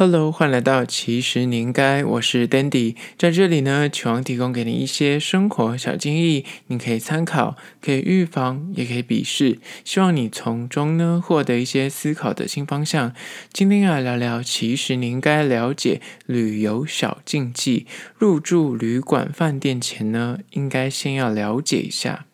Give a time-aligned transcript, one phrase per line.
[0.00, 13.12] Hello，欢迎来到其实你应该，我是 Dandy，在这里呢，希望提供给你一些生活小建议，你可以参考，可以预防，也可以鄙视，希望你从中呢获得一些思考的新方向。
[13.52, 22.24] 今天要来聊聊，其实你应该了解旅游小禁忌，入住旅馆饭店前呢，应该先要了解一下。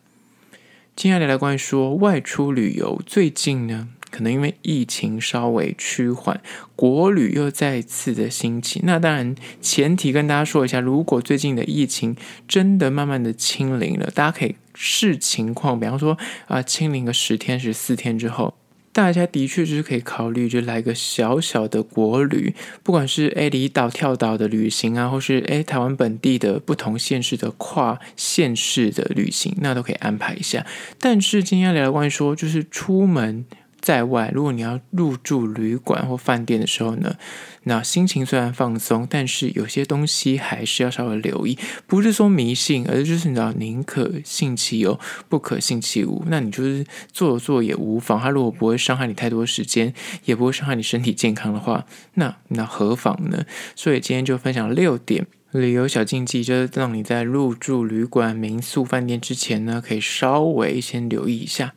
[0.95, 6.39] 今天要聊聊关于说外出旅游，最近呢，可能因为疫情稍微趋缓，
[6.73, 8.79] 国旅又再次的兴起。
[8.85, 12.15] 那当然，前提跟大家说一下，如果最近的疫情
[12.47, 18.53] 真的慢慢的清零了，大家可以视情况，比方说啊，清零个十天、十四天之后。
[18.93, 30.65] 大家的确就是可以考虑，就来个小小的国旅，不管是诶离岛跳岛的旅行啊，或是诶台湾本地的不同县市的跨县市的旅行，那都可以安排一下。
[30.97, 33.43] 但是今天要聊的关于说，就是出门。
[33.85, 37.17] 在外，如果你要入住旅馆或饭店的时候呢，
[37.65, 41.55] 那心情虽然放松，但是有些东西还是要稍微留意。
[41.85, 46.23] 不是说迷信，而是就是你知道，宁可信其有，不可信其无。
[46.25, 48.19] 那你就是做做也无妨。
[48.19, 53.45] 它如果不会伤害你太多时间，也不会伤害你身体健康的话，那那何妨呢？
[53.75, 61.75] 所以今天就分享六点旅游小禁忌，就是让你在入住旅馆、民宿、饭店之前呢，可以稍微先留意一下。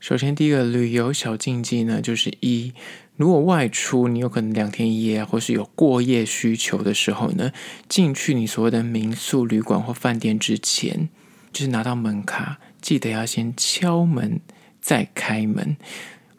[0.00, 2.72] 首先，第一个旅游小禁忌呢，就是一，
[3.16, 7.52] 如果外出，你有可能两天一夜，或是有过夜需求的时候呢，
[7.86, 11.10] 进去你所谓的民宿、旅馆或饭店之前，
[11.52, 14.40] 就是拿到门卡，记得要先敲门
[14.80, 15.76] 再开门。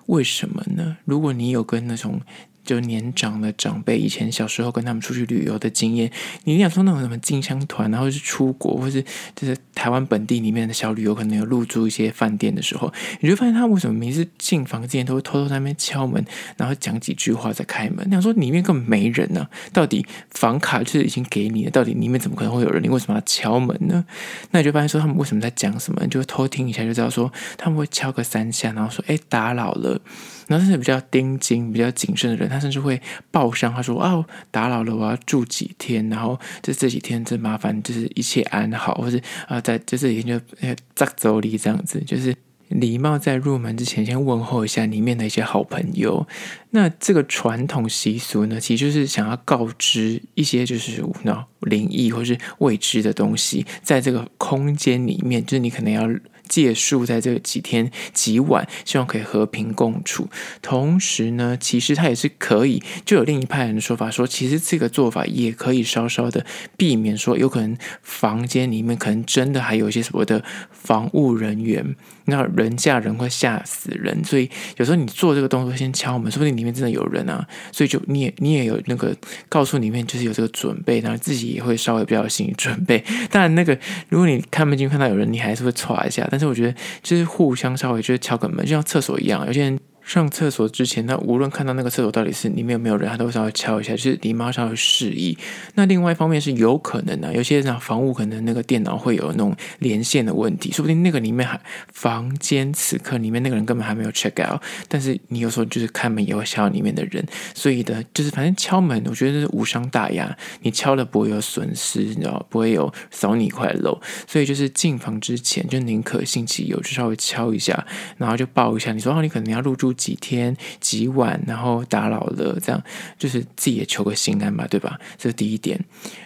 [0.07, 0.97] 为什么呢？
[1.05, 2.21] 如果你有跟那种
[2.63, 6.11] 就年长的长辈，以前小时候跟他们出去旅游的经验，
[6.43, 9.03] 你想说那种什么进香团，然后是出国，或是
[9.35, 16.23] 就是台湾本地里面的小旅游，可能有入住一些饭店的时候，你就发现他为什么每次进房间都会偷偷在那边敲门，
[16.57, 18.05] 然后讲几句话再开门？
[18.07, 22.81] 你想说里面根本没人呢、啊，到底房卡就是已经给你了，到底里面怎么可能会有人？
[22.83, 24.05] 你为什么要敲门呢？
[24.51, 26.01] 那你就发现说他们为什么在讲什么？
[26.03, 29.99] 你就偷听一下就知道说他们会敲个三下，然后说哎打扰了。
[30.47, 33.01] 然后是比较盯紧、比较谨慎的人，他甚至会
[33.31, 42.35] 报上，他说：“哦，打扰了，我要住几天，然后这这几天真麻烦，就是一切安好，或是啊，在就这几天就呃扎走离这样子，就是
[42.67, 46.27] 礼貌在入门之前先问候一下里面的一些好朋友。
[46.71, 56.07] 那这个传统习俗呢，其实就是想要告知一些就是那灵异或是未知的东西，在这个空间里面，就是你可能要。”
[56.51, 60.27] 借宿在这几天几晚，希望可以和平共处。
[60.61, 66.45] 同时呢，其实他也是可以，就有另一派人的说法说，其实这个做法也可以稍稍的
[66.75, 71.95] 避免说，有可能房间里面可能真的还有一些什么的防务人员，
[72.31, 79.15] 那人吓人会吓死人，所以有时候你做这个动作先敲门，说不定里面真的有人啊，所以就你也你也有那个
[79.47, 83.01] 告诉里面就是有这个准备，然后自己也会稍微比较有心理准备。
[83.29, 83.77] 当然，那个
[84.09, 86.41] 如果你看不进去看到有人，你还是会踹一下，但。
[86.41, 89.79] 是我觉得，就是互相稍微就是敲个门，就像厕所一样，有些人。
[90.03, 95.37] 上厕所之前，他无论看到那个厕所到底是里面有没有人，他都会稍微敲一下，就是礼貌稍微示意。
[95.75, 101.59] 那另外一方面是有可能的、有些人房屋可能那个电脑会有那种连线的问题，说不定那个里面还
[101.93, 107.23] 房间此刻里面那个人根本还没有 check out，但是你有时候就是开门也会吓到里面的人，
[107.53, 117.85] 所以的，就是反正敲门，我觉得是无伤大雅，你敲了不会有损失，你知道不会有扫你一块肉，所以就是进房之前就宁可信其有，就稍微敲一下，
[118.17, 119.90] 然后就报一下，你说哦，你可能要入住。
[119.93, 122.83] 几天几晚，然后打扰了，这样
[123.17, 124.99] 就是自己也求个心安嘛，对吧？
[125.17, 125.79] 这是第一点。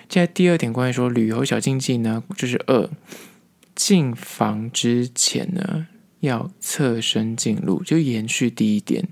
[0.09, 2.89] 现在第二点，关于说旅游小禁忌呢，就是二
[3.75, 5.87] 进房之前呢
[6.19, 9.07] 要侧身进入，就延续第一点，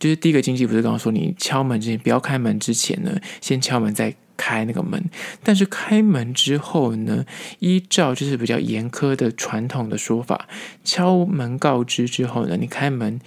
[0.00, 5.04] 就是第一个禁忌不是刚刚说你敲门之前不要开门之前呢，先敲门再开那个门，
[5.44, 7.24] 但是开门之后呢，
[7.60, 10.48] 依照就是比较严苛的传统的说法，
[10.82, 13.20] 敲门告知之后呢，你开门。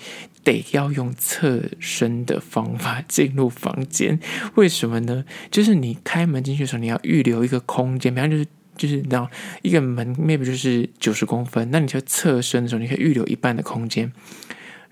[0.45, 4.17] 得要用侧身的方法进入房间，
[4.53, 5.25] 为什么呢？
[5.51, 8.45] 就是你开门进去的时候，你要预留一个空间，比方就是
[8.77, 9.29] 就是那
[9.63, 14.13] 一个门，maybe 就是九十公分，那你就侧身的时候，你可以预留一半的空间，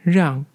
[0.02, 0.46] 让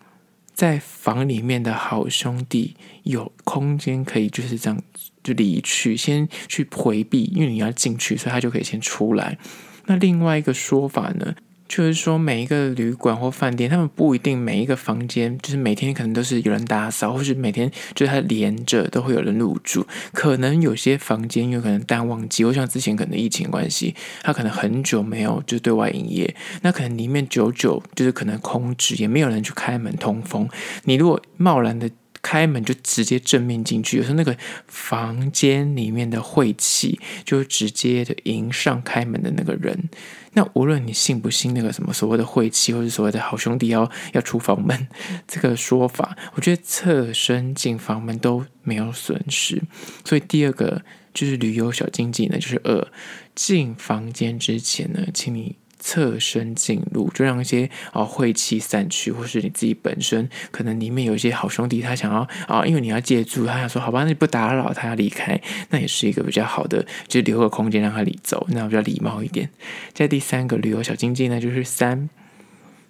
[0.52, 2.74] 在房里面的好兄弟
[3.04, 4.82] 有空间可以就是这样
[5.22, 9.38] 就离去，先去回避，因为你要进去，所以他就可以先出来。
[9.86, 11.34] 那另外一个说法呢？
[11.68, 19.86] 就是说，每一个旅馆或饭店，他们不一定每一个房间，就是每天可能都是有人打扫，或是每天就是它连着都会有人入住。
[20.12, 30.48] 可能有些房间有可能淡旺季，或像之前可能疫情关系，它可能很久没有就是对外营业，那可能里面久久就是可能空置，也没有人去开门通风。
[30.84, 31.90] 你如果贸然的
[32.28, 34.36] 开门就直接正面进去，有时候那个
[34.66, 39.88] 房间里面的晦气就直接的迎上开门的那个人。
[40.34, 44.88] 那无论你信不信那个什么所谓的晦气，或者所谓的好兄弟要要出房门
[45.26, 49.62] 这个说法，我觉得侧身进房门都没有损失。
[50.04, 50.82] 所以第二个
[51.14, 52.86] 就是旅游小禁忌呢，就是二
[53.34, 55.56] 进房间之前呢，请你。
[55.78, 65.40] 侧身进入，就让一些啊晦气散去，或是你自己本身可能里面有一些好兄弟，他想要啊，因为你要借住，他想说好吧，那你不打扰他要离开，
[65.70, 69.50] 那也是一个比较好的，就留个空间让他离走，那比较礼貌一点。
[69.92, 72.08] 在第三个旅游小禁忌呢，就是三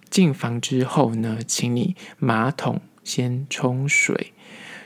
[0.08, 4.32] 进房之后呢，请你马桶先冲水。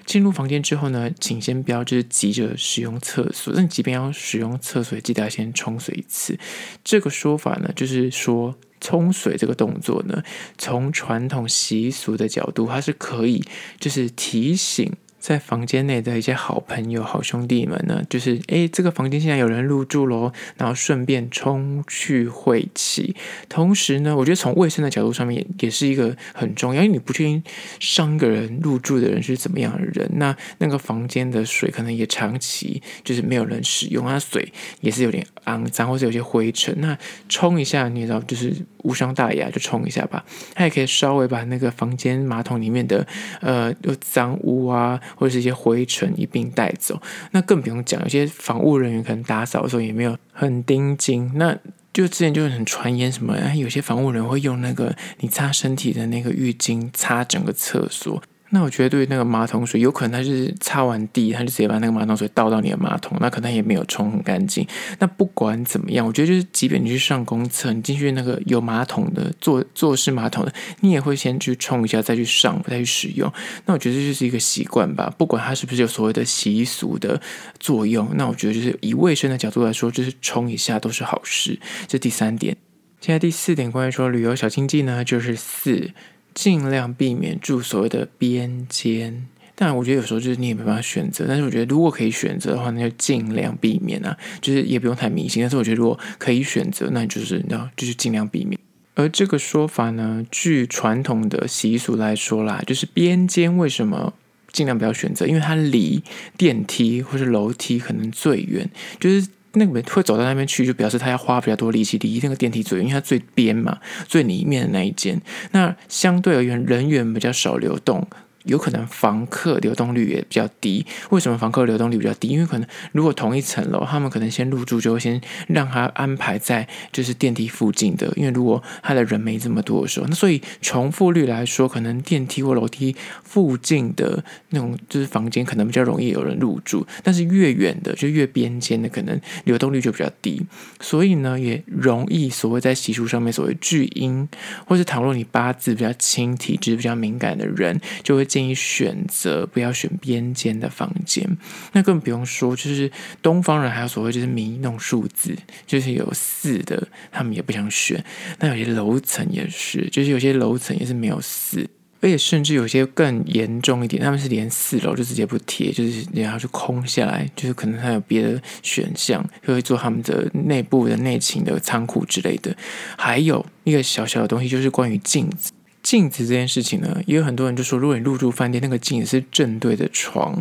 [0.04, 6.38] 进入房间之后呢，请先不要就是急着使用厕所，但即便要使用厕所，记得要先冲水一次。
[6.82, 10.22] 这个说法呢，就是说冲水这个动作呢，
[10.58, 13.44] 从传统习俗的角度，它是可以
[13.78, 14.92] 就是提醒。
[15.22, 23.14] 在房间内的一些好朋友、好兄弟们呢，就是诶，这个房间现在有人入住喽，然后顺便冲去晦气。
[23.48, 27.40] 同时呢，我觉得从卫生的角度上面也是一个很重要，因为你不确定
[27.78, 36.74] 上个人入住的人是怎么样的人，那那个房间的水可能也长期就是没有人使用，它水也是有点肮脏，或是有些灰尘。
[36.80, 36.98] 那
[37.28, 38.52] 冲一下，你知道，就是
[38.82, 40.24] 无伤大雅，就冲一下吧。
[40.54, 43.06] 它也可以稍微把那个房间马桶里面的
[43.40, 45.00] 呃有脏污啊。
[45.16, 47.00] 或者是一些灰尘一并带走，
[47.30, 51.56] 那更不用讲，有些房务人员可能打扫的时候也没有很盯紧，那
[51.92, 58.22] 就之前就很传言什么，有些房务人会用那个你擦身体的那个浴巾擦整个厕所。
[58.54, 64.66] 那我觉得，对那个马桶水，有可能他就是擦完地，他就直接把那个马桶水倒到你的马桶，那可能也没有冲很干净。
[64.98, 73.32] 那不管怎么样，我觉得就是，即便你去上公厕，你进去那个有马桶的坐坐式马桶的，你也会先去冲一下，再去上，再去使用。
[73.64, 77.18] 那我觉得这就是一个习惯吧，不管它是不是有所谓的习俗的
[77.58, 81.58] 作用，那我觉得就是以卫生的角度来说，就是冲一下都是好事。
[81.88, 82.54] 这第三点。
[83.00, 85.90] 现在第四点，关于说旅游小经济呢，就是四。
[86.34, 91.24] 尽量避免住所谓的边间，但我觉得有时候就是你也没办法选择。
[91.28, 95.42] 但是我觉得如果可以选择的话，那就尽量避免啊，就是也不用太迷信。
[95.42, 98.58] 但是我觉得如果可以选择，那就是你知道，就是尽量避免。
[98.94, 104.14] 而这个说法呢，据传统的习俗来说啦，就是边间为什么
[104.52, 105.26] 尽量不要选择？
[105.26, 106.02] 因为它离
[106.36, 109.26] 电梯或是楼梯可能最远，就是。
[109.54, 113.78] 那个会走到那边去，就表示他要花比较多力气离那个电梯最远，因为它最边嘛，
[114.08, 115.20] 最里面的那一间。
[115.52, 118.06] 那相对而言，人员比较少流动。
[118.44, 120.84] 有可能房客流动率也比较低。
[121.10, 122.28] 为什么房客流动率比较低？
[122.28, 128.12] 因为可能如果同一层楼，他们可能先入住，就会先让他安排在就是电梯附近的。
[128.16, 136.84] 因为如果他的人没这么多的时候，那所以重复率来说，可能电梯或楼梯附近的那种就是房间可能比较容易有人入住。
[137.04, 140.44] 但是越远的就越边间的，可能流动率就比较低。
[140.80, 144.28] 所以呢，也容易所谓在习俗上面所谓巨阴，
[144.66, 148.26] 或是倘若你八字比较轻、体质比较敏感的人，就会。
[148.32, 151.36] 建议选择不要选边间的房间，
[151.72, 152.90] 那更不用说，就是
[153.20, 155.36] 东方人还有所谓就是迷那种数字，
[155.66, 158.02] 就是有四的，他们也不想选。
[158.38, 161.68] 那有些楼层也是，就是有些楼层也是没有四，
[162.00, 172.56] 而且甚至有些更严重一点，他们是连四楼就直接不贴，就是然后就空下来，就是可能还有别的选项，就会做他们的内部的内勤的仓库之类的。
[172.96, 175.52] 还有一个小小的东西，就是关于镜子。
[175.82, 180.40] 镜子这件事情呢，也有很多人就说，如果你入住饭店，那个镜子是正对着床，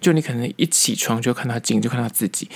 [0.00, 2.48] 就你可能一起床就看到镜，就看到自己。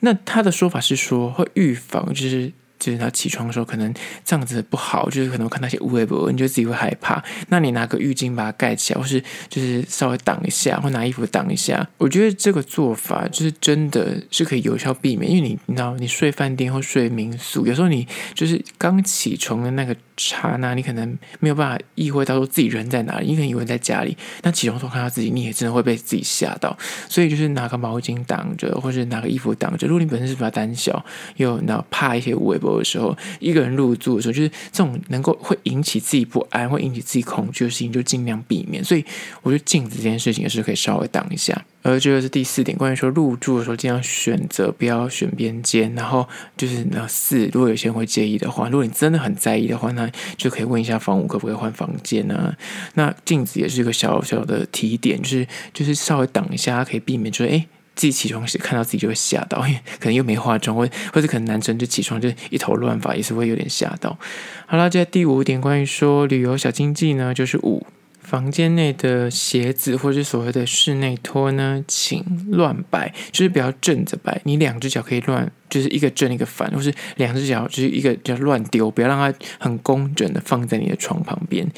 [0.00, 2.52] 那他的说法是说，会预防，就是。
[2.80, 3.94] 就是他起床的时候，可能
[4.24, 7.22] 这样子不好，就是可能看那些乌龟不，你就自己会害怕。
[7.48, 11.86] 那你拿个浴巾把它盖起来，或是就是稍微挡一下，或拿衣服挡一下。
[11.98, 24.16] 我觉得这个做法就是真的是可以有效避免，因为你你知道，你睡饭店或睡民宿，有时候你就是刚起床的那个刹那，你可能没有办法意会到说自己人在哪里，你可能以为在家里。
[24.42, 26.76] 那起床的时候看到自己，你也真的会被自己吓到。
[27.08, 29.86] 所以就是拿个毛巾挡着，或是拿个衣服挡着。
[29.86, 31.04] 如果你本身是比较胆小，
[31.36, 32.80] 又你知道怕一些乌龟不。
[32.80, 38.82] 的时候，一个人入住的时候，就是这种能够会引起自己不安、会引起自己恐惧的事情，就尽量避免。
[38.82, 39.04] 所以，
[39.42, 41.62] 我觉得镜子这件事情也是可以稍微挡一下。
[41.82, 45.94] 而这个是第四点，关于说入住的时候尽量选择不要选边间。
[45.94, 52.56] 然后就是那四，如果有些人会介意的话，如果你真的很在意的话，那就可以问一下房屋可不可以换房间呢、啊？
[52.94, 57.66] 那镜子也是一个小小的提点，就是就是稍微挡一下，可以避免就是哎。
[58.00, 64.18] 自己起床时看到自己就会吓到，因 为可能又没化妆，或或者可能男生就起床就一头乱发，也是会有点吓到。
[64.64, 67.86] 好了，这第五点关于说旅游小经济呢，就是五
[68.30, 74.40] 房间内的鞋子或者所谓的室内拖呢，请乱摆，就是不要正着摆。
[74.44, 81.68] 你两只脚可以乱，就是一个正一个反，或是两只脚就是一个叫乱丢，不要让它很工整的放在你的床旁边。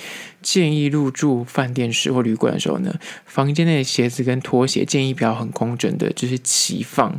[0.42, 2.94] 建议入住饭店式或旅馆的时候呢，
[3.24, 7.18] 房间内的鞋子跟拖鞋建议不要很工整的，就是齐放，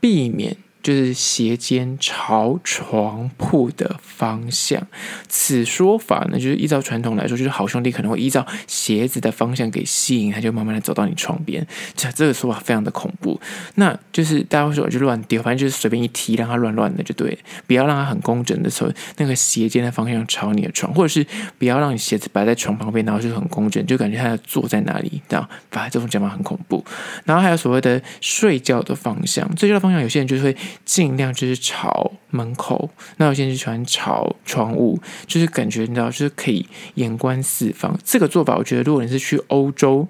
[0.00, 0.56] 避免。
[0.84, 4.86] 就是鞋尖朝床铺的方向，
[5.30, 11.66] 此说法呢，就是依照传统来说，就是好兄弟可能会依照鞋子的方向给吸引，他就慢慢的走到你床边。
[11.96, 13.40] 这这个说法非常的恐怖。
[13.76, 21.26] 那就是大家会说我就乱丢，反正就是随便一踢，让它乱乱的就对，不要让它很工整的时候，那个鞋尖的方向朝你的床，或者是
[21.56, 26.84] 不要让你鞋子摆在床旁边，然后就很工整，就感觉他要坐在那里，这样，反正这种讲法很恐怖。
[27.24, 30.54] 然后还有所谓的睡觉的方向，睡觉的方向，有些人就是会。
[30.84, 37.98] 尽量就是朝门口，那有些人就喜欢朝窗户，就是感觉你知道，就是可以眼观四方。
[38.04, 40.06] 这个做法，我觉得如果你是去欧洲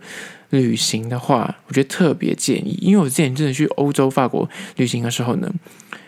[0.51, 5.53] 旅行的话，我觉得特别建议，因为我之前真的去欧洲法国旅行的时候呢，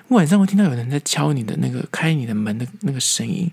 [0.09, 3.51] 晚上会听到有人在敲你的那个开你的门的那个声音。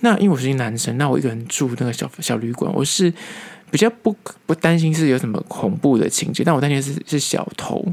[0.00, 3.10] 那因为我是一男生，那我一个人住那个小小旅馆，我是
[3.70, 4.16] 比较不
[4.46, 7.84] 不担心是有什么恐怖的情节，但我担心是是小偷。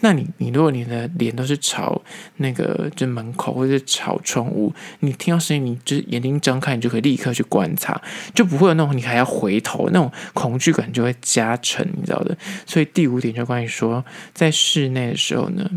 [0.00, 2.00] 那你你如果你的脸都是朝
[2.36, 8.00] 那个就门口或者是朝窗户，你听到声音，你就是眼睛张开，你就可以立刻去观察，
[8.34, 12.36] 就不会有那种你还要回头那种恐惧感就会加成，你知道的。
[12.66, 14.04] 所以第五点就关于说，
[14.34, 15.68] 在室内的时候呢，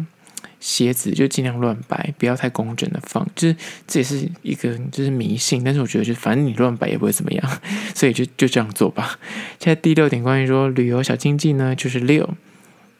[0.61, 7.61] 鞋子就尽量乱摆，不要太工整的放，就是这也是一个就是迷信，但是我觉得就反正你乱摆也不会怎么样，
[7.93, 9.19] 所以就就这样做吧。
[9.59, 12.29] 现在第六点关于说旅游小经济呢，就是六。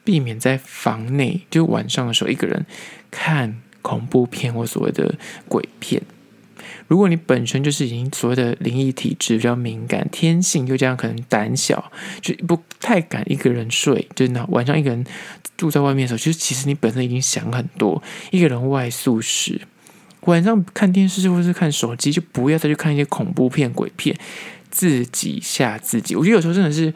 [0.03, 2.65] 避免在房内，就晚上的时候一个人
[3.11, 5.13] 看恐怖片或所谓的
[5.47, 6.01] 鬼片。
[6.91, 14.05] 如果你本身就是已经所谓的灵异体质比较敏感，天性又这样可能胆小，就不太敢一个人睡。
[14.13, 15.05] 就那晚上一个人
[15.55, 19.61] 住在外面的时候，就是其实你本身已经想很多，一个人外宿时，
[20.25, 24.13] 晚上看电视或者是看手机，就不要再去看一些恐怖片、鬼片，
[24.69, 26.17] 自己吓自己。
[26.17, 26.93] 我觉得有时候真的是。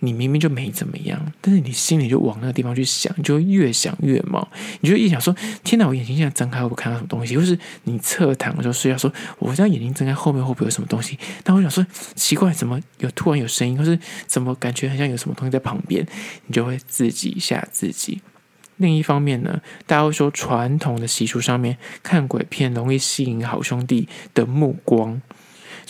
[0.00, 4.46] 你明明就没怎么样，但是你心里就往那个地方去想，就越想越毛。
[4.80, 16.06] 你就一想说：“天哪，我眼睛现在睁开，会不会看到什么东西？”或是你侧躺的时候睡觉，说：“我这样眼睛睁开，后面会不会有什么东西？”但我想说：“奇怪，怎么有突然有声音，或是怎么感觉好像有什么东西在旁边？”
[16.46, 18.22] 你就会自己吓自己。
[18.76, 25.20] 另一方面呢，大家会说传统的习俗上面看鬼片容易吸引好兄弟的目光。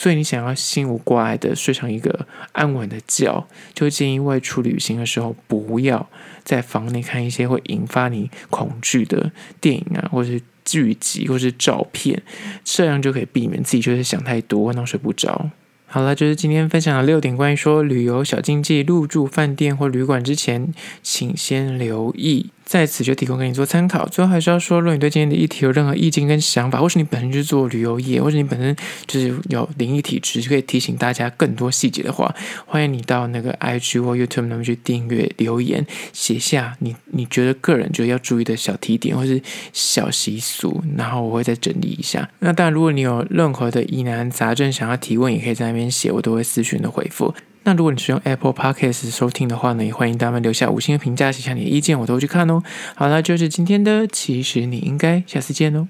[0.00, 6.08] 所以你想要心无挂碍的睡上一个安稳的觉，就建议外出旅行的时候，不要
[6.44, 12.22] 在房内看一些会引发你恐惧的电影啊，或是剧集，或是照片，
[12.62, 15.50] 这样就可以避免自己就是想太多，然后睡不着。
[15.86, 22.50] 好了，就是今天分享的六点关于说旅游小禁忌，入住饭店或旅馆之前，请先留意。
[22.68, 24.06] 在此就提供给你做参考。
[24.06, 32.34] 最后还是要说，如果你对今天的议题有任何意见跟想法，或是你本身就是做旅游业，或者你本身就是有灵异体质，就可以提醒大家更多细节的话，
[32.66, 39.40] 欢迎你到那个 IG 或 YouTube 那边去订阅留言，写下你你觉得个人觉得要注意的小提点或是
[39.72, 42.28] 小习俗，然后我会再整理一下。
[42.40, 47.34] 那当然，如果你有任何的疑难杂症想要提问，也可以在那边写，我都会私讯的回复。
[47.64, 52.62] 那如果你是用 Apple Podcast 收听的话呢，也欢迎大家留下五星的评价，写下你的意见，我都会去看哦。
[52.94, 55.88] 好了，就是今天的，其实你应该下次见哦。